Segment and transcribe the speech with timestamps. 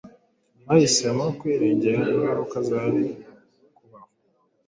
[0.65, 3.03] Bahisemo kwirengera ingaruka zari
[3.75, 4.09] kubaho